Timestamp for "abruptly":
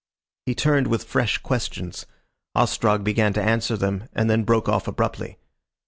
4.87-5.37